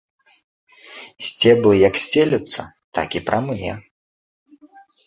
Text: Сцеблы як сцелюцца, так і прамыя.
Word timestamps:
Сцеблы 1.29 1.73
як 1.89 2.01
сцелюцца, 2.05 2.61
так 3.01 3.09
і 3.21 3.25
прамыя. 3.31 3.73